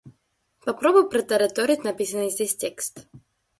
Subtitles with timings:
[0.65, 3.07] Попробуй протараторить написанный здесь текст.